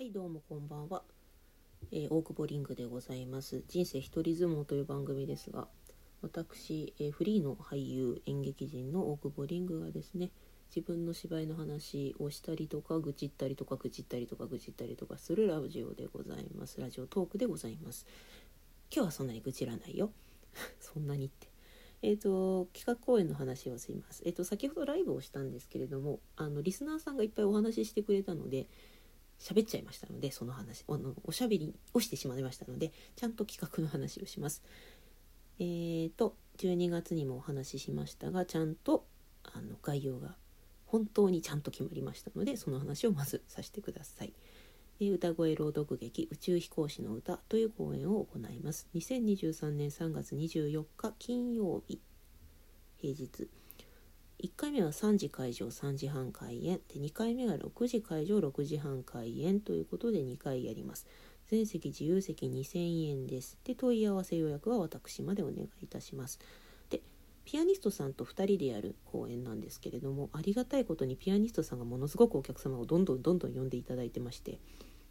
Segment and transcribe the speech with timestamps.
[0.00, 1.02] はいどうもこんばんは、
[1.90, 3.64] えー、大久保リングでございます。
[3.66, 5.66] 人生一人相撲という番組ですが
[6.22, 10.30] 私、えー、フリーの俳優演劇人の大久保リングがですね
[10.72, 16.80] 自分の芝居の話をしたりとか愚痴ったりとか愚痴ったりとか愚痴ったりとかするラジオでございます。
[16.80, 18.06] ラジオトークでございます。
[18.94, 20.12] 今日はそんなに愚痴らないよ。
[20.78, 21.48] そんなにって。
[22.02, 24.22] えーと、企画公演の話をします。
[24.24, 28.68] えーと、先ほどライブをしたんですけれどもあのリスナーさんがいっぱいお話ししてくれたので
[29.38, 34.62] 喋っちゃいましたのでその話あのおしゃべりをしてしまいましたのでちゃんと企画の話をします。
[35.60, 39.06] えーと12月にもお話ししましたがちゃんと
[39.44, 40.34] あの概要が
[40.86, 44.32] 本当にちゃんと決まりましたのでその話をまずさせてください。
[45.00, 48.88] 歌声朗読劇「宇宙飛行士の歌」という公演を行います。
[48.94, 52.00] 2023年3月24日金曜日
[52.96, 53.48] 平日
[54.40, 61.06] 1回目は3時会場3時半開演で2回目は6時会場6時半開演ということで2回やります。
[61.48, 63.58] 全席自由席2000円です。
[63.64, 66.38] で問い合わせ予約は私までお願いいたします
[66.88, 67.02] で。
[67.44, 74.60] ピアニストさんと2人でやる公演なんですけれどもありがたいことにピアニストさんがものすごくお客様をどんどんどんどん呼んでいただいてまして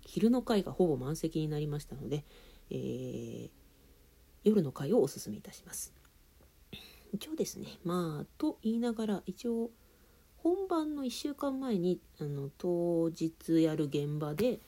[0.01, 2.23] 昼の会がほぼ満席になりましたので、
[2.69, 3.49] えー、
[4.43, 5.93] 夜の会をおすすめいたします。
[7.13, 9.69] 一応ですねまあと言いながら一応
[10.37, 14.59] 本番の1週間前にあの当日やる現場で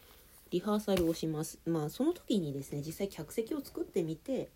[0.52, 1.60] リハーサルをします。
[1.66, 4.50] まあその時にですね実際客席を作ってみて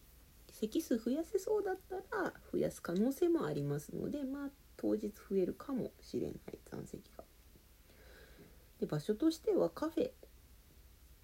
[0.51, 6.35] 席数増やせそうだったら増やす可能性もありますのでまあ当日増えるかもしれない。
[6.69, 7.23] 残席が。
[8.79, 10.11] で場所としてはカフェっ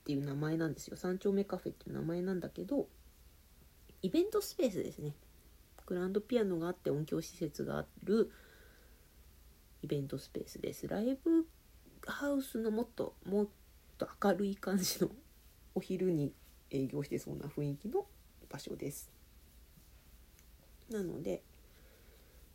[0.06, 0.98] ていう名前なんですよ。
[0.98, 2.88] 三丁目カフェっていう名前なんだけど
[4.02, 5.16] イベントスペースですね。
[5.90, 8.30] グランドピアノがあって音響施設がある
[9.82, 10.88] イベントスペースです。
[10.88, 11.48] ライブ
[12.06, 13.48] ハウスのもっともっ
[13.98, 15.10] と明るい感じの
[15.74, 16.32] お昼に
[16.70, 18.06] 営業してそうな雰囲気の
[18.48, 19.12] 場所です。
[20.92, 21.42] なので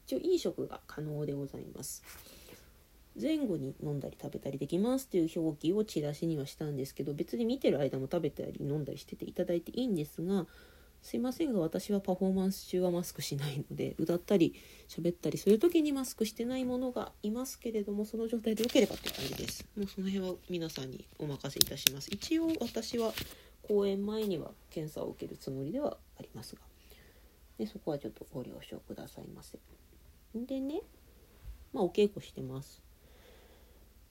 [0.07, 2.05] 一応飲食が可能でございます。
[3.21, 10.47] 前後に飲んだり食べたりできますっていう表記をチラシにはしたんですけど別に見てる間も食べたり飲んだりしてていただいていいんですが
[11.05, 14.55] すいませんが私はパフォーマンス中はマスクしないので歌ったり
[14.89, 19.67] 喋ったりする時にマスクしてないものがいますけれどもその状態でよければっていう感じです。
[19.77, 22.09] もうその辺は皆さんにお任せいたします。
[22.11, 23.13] 一応私は
[23.69, 26.63] 公演前には検査を受けるつもりではありますが。
[27.59, 29.59] でそこはちょっとご了承くださいませ。
[30.35, 30.81] でね
[31.75, 32.81] まあお稽古してます。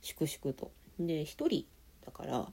[0.01, 0.71] 粛々と。
[0.99, 1.65] で1人
[2.05, 2.47] だから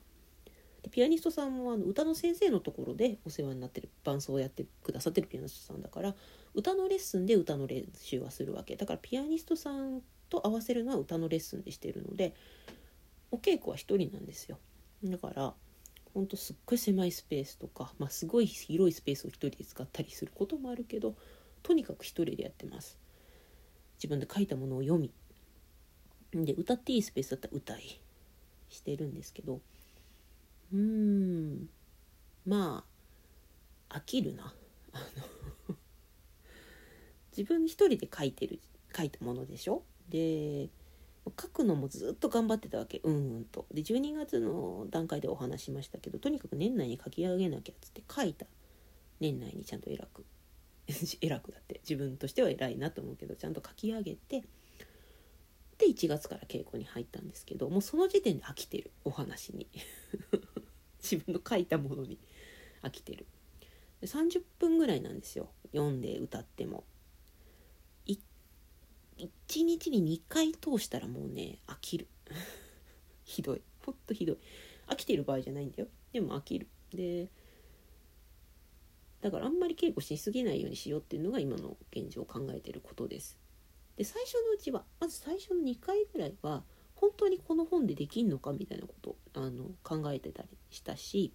[0.83, 6.15] でピアニストさんもあの歌の先生のところでお世話になってる伴奏をやってくださってるピアニストさんだから
[6.53, 8.75] 歌のレッスンで歌の練習はするわけ。
[8.75, 12.33] だからピアニストさんと合わせるのは歌のレッスンでしてるので
[13.31, 14.57] お稽古は1人なんですよ。
[15.03, 15.53] だから
[16.13, 21.15] ほんとすっごい狭いスペースとか、まあ、すごい広いスペースを1人で使ったりすることもあるけど
[21.63, 22.97] とにかく1人でやってます。
[23.97, 25.11] 自分で書いたものを読み
[26.33, 28.01] で歌っていいスペースだったら歌い
[28.69, 29.59] してるんですけど
[30.73, 31.69] うーん。
[32.45, 32.85] ま
[33.89, 34.53] あ飽きるな。
[37.35, 38.59] 自分一人で書いてる
[38.95, 39.83] 書いたものでしょ？
[40.09, 40.69] で
[41.39, 42.99] 書くのもずっと頑張ってたわけ。
[43.03, 43.65] うんうんと。
[43.71, 48.45] で12月の段階でお話しましたけどとにかく年内に書き上げなきゃっつって書いた
[49.19, 50.25] 年内にちゃんと偉く
[51.21, 54.43] 偉くだって自分としては偉いなと思うけどちゃんと書き上げて
[55.77, 59.67] で1月から稽古に入ったんですけどもうその時点で飽きてるお話に。
[61.11, 62.17] 自分の書いたものに
[62.81, 63.25] 飽きてる。
[64.01, 65.51] 30分ぐらいなんですよ。
[65.73, 66.83] 読んで歌っても。
[68.07, 72.07] 1日に2回通したらもうね飽きる。
[73.23, 73.61] ひどい。
[73.85, 74.37] ほんとひどい。
[74.87, 75.87] 飽きてる場合じゃないんだよ。
[76.11, 76.67] でも飽きる。
[76.91, 77.29] で
[79.21, 83.37] だからあんまり稽古しすぎないようにしようっていうのが今の現状を考えてることです。
[83.95, 86.63] で最初のうちはまず最初の2回ぐらいは
[87.01, 91.33] 本当にこの本でできんのかみたいなことあの考えてたりしたし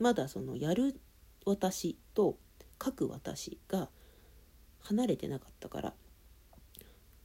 [0.00, 1.00] まだそのやる
[1.46, 2.36] 私と
[2.82, 3.88] 書く私が
[4.80, 5.94] 離れてなかったから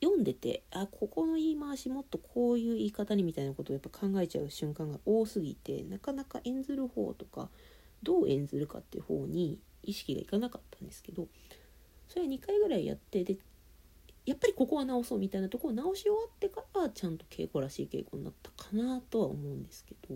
[0.02, 7.50] 読んでてあここの言い回しもっとこういう言い方にみたいなことをやっぱ考えちゃう瞬間が多すぎてなかなか演ずる方とか
[8.04, 11.28] どう演ずるかっていう方に意識がいかなかったんですけど
[12.08, 13.38] それは2回ぐらいやってで
[14.26, 20.16] やっぱりここは直そうみたいなとこを直し終わってからちゃんと稽古らしい稽古になったかなとは思うんですけど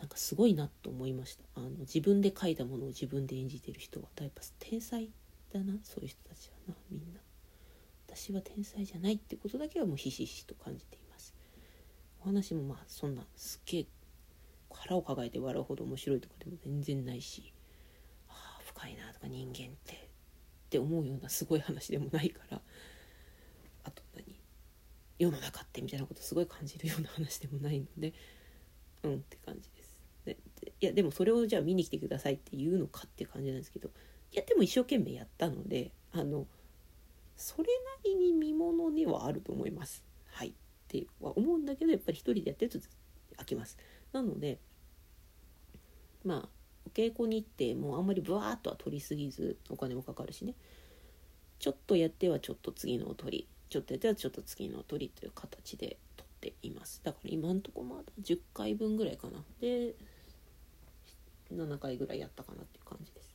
[0.00, 1.44] なんかすごいなと思いました。
[1.56, 5.10] あの自分で書いたものを自分で演じてる人はやっぱ天才
[5.52, 5.74] だな。
[5.82, 7.20] そういう人たちはなみんな。
[8.06, 11.34] 私は天才じゃないってことだけはもうひしひしと感じています。
[12.22, 13.86] お話もまあそんなすっげえ
[14.70, 17.52] 腹を抱えて笑うほど面白いとかでも全然ないし
[18.28, 19.99] ああ深いなとか人間って。
[20.70, 22.60] って思うようなすごい話でもないから
[23.82, 24.36] あと何？
[25.18, 28.14] 世の中ってみたいなことすごい感じるような話でもないので
[29.02, 29.96] うんって感じです。
[30.24, 30.36] で
[30.80, 33.90] いやでもそれをじゃあ見に来てくださいって言うのかって感じなんですけど
[34.32, 36.46] いやでも一生懸命やったのであの
[37.36, 37.70] それな
[38.04, 40.04] りに見ものではあると思います。
[40.26, 40.52] はいっ
[40.86, 42.78] ては思うんだけどやっぱり一人でやってると
[43.38, 43.76] 飽きます。
[44.12, 44.60] なので
[46.24, 50.54] まあお稽古に行ってもあんまりブワーっとは取りすぎずお金もかかるしね。
[51.58, 57.00] ちょっとやってはちょっと次のを取りちょっとやってはちょっと次のを取りという形で取っています。
[57.04, 59.44] だから今んとこまだ10回分ぐらいかな。
[59.60, 59.94] で
[61.52, 63.30] 7回ぐらいやったかなっていう感じです。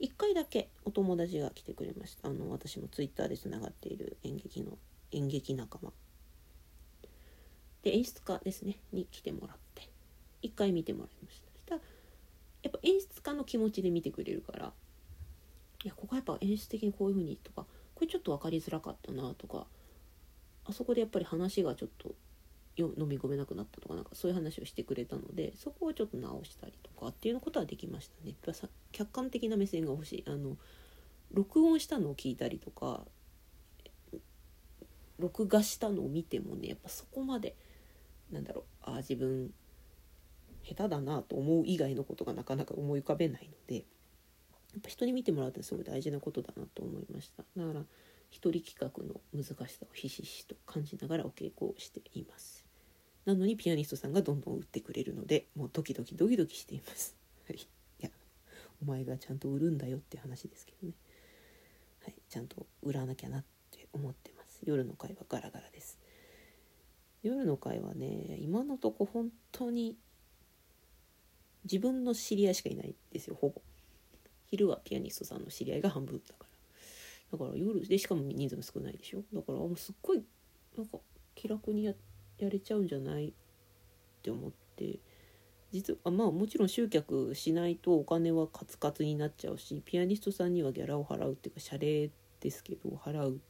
[0.00, 2.28] 1回だけお友達が来てくれました。
[2.28, 4.76] あの私もツイッターでつながっている演劇の
[5.12, 5.92] 演劇仲間。
[7.82, 8.80] で演出家ですね。
[8.92, 9.88] に来てもらって。
[10.42, 11.45] 1回見てもらいました。
[12.66, 14.72] やっぱ演出家の気持ちで見てくれるから。
[15.84, 17.64] いやここはやっぱ演出的にこういう風にとか
[17.94, 19.66] これちょっと分かりづらかったなとか。
[20.68, 22.16] あそこでやっぱり話がちょっと
[22.74, 28.30] よ飲み込めなくなったとかなんかそういう話をしてくれたのでそこをちょっと直したりとかっていうことはできましたね。
[28.30, 30.24] やっぱさ客観的な目線が欲しい。
[30.26, 30.56] あの
[31.32, 33.04] 録音したのを聞いたりとか
[35.18, 37.56] 録画したのを見てもねやっぱそこまで
[38.30, 39.52] なんだろうあ自分
[40.66, 43.82] 下手だなと思う以外のことがなかなか思い浮かべないのでや
[44.78, 47.44] っぱ人に見てもらうってすごい大事なことだなと思いました。
[47.56, 47.80] だから
[48.30, 52.66] 一人企画の難しさをひしひしと感じながらお稽古をしています。
[53.24, 57.16] なのにピアニストさんがどんどん打ってくれるのでもうドキドキドキドキしています。
[57.48, 57.56] はい。
[57.56, 57.66] い
[58.00, 58.10] や
[58.82, 60.94] お前がちゃんと売るんだよって話ですけどね。
[62.00, 62.14] はい。
[62.28, 64.60] ちゃんと売らなきゃなって思ってます。
[64.64, 65.98] 夜の会はガラガラです。
[67.22, 69.96] 夜の会はね今のとこ本当に
[71.70, 73.60] 自分の知り合いしかいないんですよほぼ。
[74.50, 76.46] 昼はピアニストさんの知り合いが半分だか
[77.32, 77.38] ら。
[77.38, 79.22] だから夜でしかも人数も少ないでしょ。
[79.34, 80.22] だからもうすっごい
[80.76, 80.98] なんか
[81.34, 81.92] 気楽にや
[82.38, 83.32] やれちゃうんじゃないっ
[84.22, 84.98] て思って。
[85.72, 92.10] 実はまあもちろん集客しないとお金はカツカツになっちゃうしピアニストさんにはギャラを払うっていうか謝礼
[92.40, 93.40] ですけど払う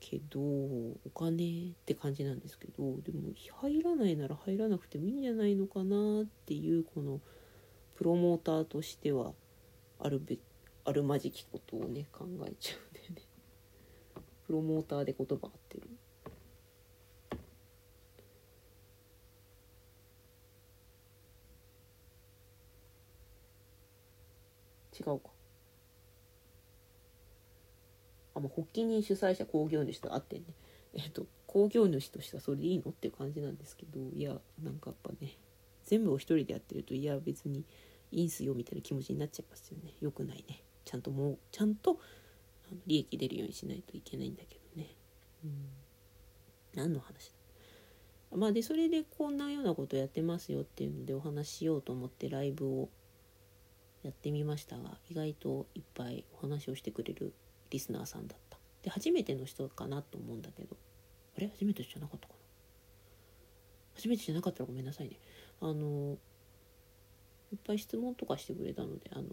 [0.00, 7.20] けどお金って感じなんですけどでも入らないなら入らなくてもいいんじゃないのかなっていうこの
[7.96, 9.32] プロモーターとしては
[9.98, 10.38] あるべ
[10.84, 13.22] あるまじきことをね考えちゃうんだよね。
[14.46, 15.88] プロモーターで言葉合ってる。
[24.98, 25.37] 違うか。
[28.38, 30.44] あもう発起人主催者興行主と会ってね。
[30.94, 35.36] えっと興行主としてはそれでいいのっていう感じなんですけどいやなんかやっぱね
[35.84, 37.64] 全部を一人でやってるといや別に
[38.10, 39.92] いいんすよみたいな気持ちになっちゃいますよね。
[40.00, 40.62] よくないね。
[40.84, 41.98] ちゃんともうちゃんと
[42.70, 44.88] あの利益出るようにしないといけないんだけどね。
[45.44, 45.68] うん。
[46.74, 47.30] 何の話
[48.30, 48.36] だ。
[48.36, 52.88] まあでそれでこんなようなことやってますよっていうのでお話ししようと思ってライブを
[54.02, 57.32] やってみましたが意外といっぱいお話をしてくれる
[57.70, 58.58] リスナーさんだった。
[58.82, 60.76] で初めての人かなと思うんだけど。
[61.36, 61.48] あれ？
[61.48, 62.40] 初めてじゃなかったかな？
[63.94, 65.16] 初めてじゃなかったらごめんなさいね。
[65.60, 66.16] あの
[67.52, 69.24] いっぱい質問とかしてくれたのであの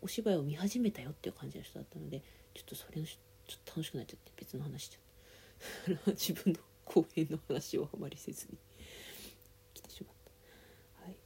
[0.00, 2.22] お芝居を見始めたよっていう感じの人だったので
[2.54, 3.16] ちょっとそれのちょ
[3.56, 6.10] っと楽しくなっちゃって別の話しちゃった。
[6.12, 8.58] 自分の公演の話をあまりせずに。
[9.74, 10.14] 来てしまっ
[10.96, 11.04] た。
[11.04, 11.16] はい。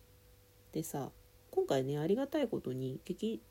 [0.72, 1.12] でさ
[1.50, 3.42] 今回ねありがたいことに劇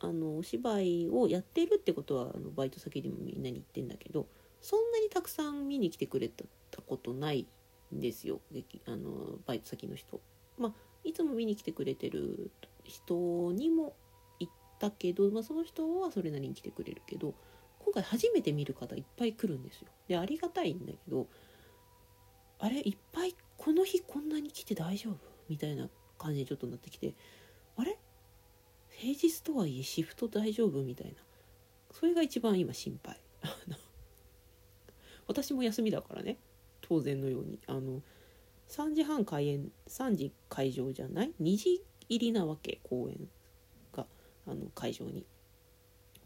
[0.00, 4.26] あのお芝居をやってるってことはあのバイト先でもみんなに言ってんだけど
[4.60, 6.44] そんなにたくさん見に来てくれた
[6.82, 7.46] ことない
[7.94, 8.40] んですよ
[8.86, 10.20] あのバイト先の人。
[10.58, 10.72] まあ
[11.04, 12.50] いつも見に来てくれてる
[12.84, 13.94] 人にも
[14.38, 17.34] 言ったけど、まあ、その人はそれなりに来てくれるけど
[17.78, 19.88] 今回初めて見る方いっぱい来るんですよ。
[20.08, 21.26] でありがたいんだけど
[22.58, 25.16] あれいっぱいこの日こんなに来て大丈夫？
[25.48, 25.88] みたいな
[26.18, 27.14] 感じにちょっとなってきて
[27.76, 27.98] あれ？
[29.00, 31.14] 平日とはいえシフト大丈夫みたいな。
[31.90, 33.18] それが一番今心配。
[35.26, 36.36] 私も休みだからね。
[36.82, 37.58] 当然のように。
[37.66, 38.02] あの
[38.68, 43.26] 3時半開演3時会場じゃない？2時入りなわけ公演
[43.94, 44.06] が。
[44.46, 45.24] あの会場に。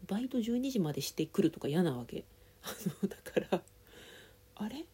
[0.05, 2.25] バイト12時までしてくるとか嫌なわけ。
[2.61, 3.63] あ のだから
[4.55, 4.85] あれ？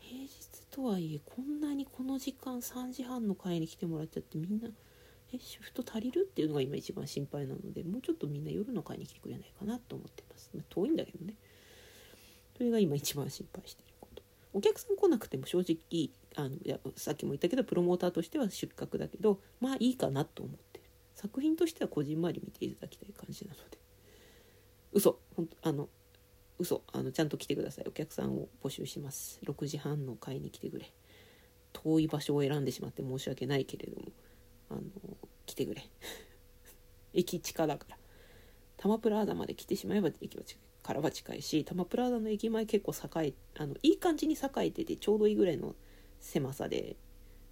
[0.00, 0.28] 平日
[0.72, 4.68] とはいえこんなにこの時間3時半の会に来てもらっちゃってみんな
[5.32, 11.34] えシフト足りるっていうのが今一番心配なのでもうちょっとみんな夜の会に来てくれないかなと思ってます、まあ、遠いんだけどね。
[12.56, 14.22] それが今一番心配してること。
[14.54, 20.84] お客さん来なくても正直あのいやさっきも言ったけどプロモーターとしては出格だけどまあいいかなと思ってる。
[21.14, 23.78] 作品としてはこじんまり見ていただきたい感じなので。
[24.92, 25.18] 嘘。
[25.34, 25.88] ほんとあの
[26.58, 26.82] 嘘。
[26.92, 27.84] あのちゃんと来てください。
[27.88, 29.40] お客さんを募集します。
[29.44, 30.92] 6時半の会に来てくれ。
[31.72, 34.06] 遠い場所を選んでしまって申し訳ないけれども。
[34.70, 34.82] あの
[35.46, 35.82] 来てくれ。
[37.14, 37.98] 駅地下だから。
[38.76, 42.92] タマプラーザまで来てしまえば駅は近いからは近いしタマプラーザの駅前結構
[43.22, 45.74] 栄えあのいい感じに栄えててちょうどいいぐらいの
[46.20, 46.94] 狭さで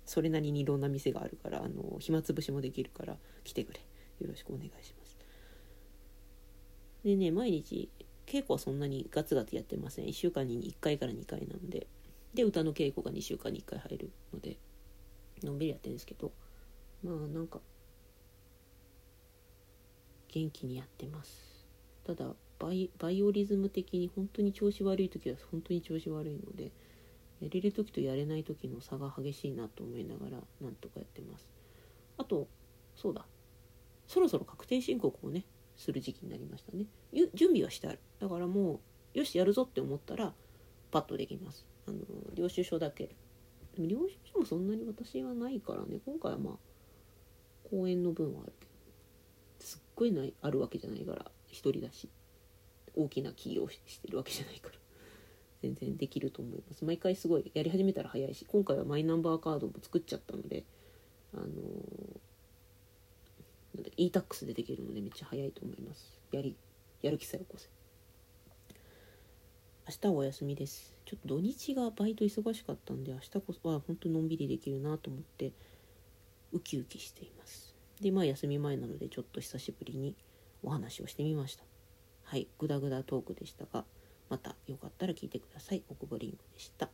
[0.06, 3.80] それなりにいろんな店があるからあの暇つぶしもできるから来てくれ。
[4.20, 5.18] よろしくお願いします。
[7.02, 7.90] でね毎日
[8.26, 10.04] 稽古はそんなにガツガツやってません。
[10.04, 11.86] 1週間に1回から2回なので。
[12.34, 14.56] で歌の稽古が2週間に1回入るので
[15.44, 16.32] のんびりやってるんですけど。
[17.04, 17.60] まあなんか
[20.28, 21.66] 元気にやってます。
[22.04, 26.72] ただバイバイオリズム的に本当に調子悪い時は本当に調子悪いので
[27.40, 31.46] やれる時とやれない時の差が激しいなと思いながらなんとかやってます。
[32.16, 32.48] あと
[32.96, 33.26] そうだ。
[34.06, 35.44] そろそろ確定申告をね
[35.76, 36.86] する時期になりましたね。
[37.34, 37.98] 準備はしてある。
[38.18, 38.80] だからも
[39.14, 40.32] うよしやるぞって思ったら
[40.90, 41.66] パッとできます。
[41.86, 41.98] あの
[42.34, 43.14] 領収書だけ。
[43.74, 45.98] でも領収書もそんなに私はないからね。
[46.04, 46.54] 今回はまあ
[47.74, 48.72] 公演の分はあるけど
[49.58, 52.08] すっごいないあるわけじゃないから一人だし
[52.94, 54.74] 大きな起業してるわけじゃないから
[55.60, 56.84] 全然できると思います。
[56.84, 60.64] 毎回すごいやり始めたら早いし今回はマイナンバーカードも作っちゃったので
[61.32, 66.20] あのー、e-tax でできるのでめっちゃ早いと思います。
[66.30, 66.54] やり
[67.02, 67.68] やる気さえ起こせ。
[69.88, 70.94] 明日はお休みです。
[71.06, 75.52] ちょっと土日がバイト忙しかったんで明日こそは本当のんびりできるなと思って
[76.52, 77.63] ウキウキしています。
[78.00, 80.16] でまあ休み前なのでちょっと久しぶりに
[80.62, 81.64] お話をしてみました
[82.24, 83.84] はいグダグダトークでしたが
[84.28, 85.84] またよかったら聞いてください。
[85.88, 86.88] オクボリングでした。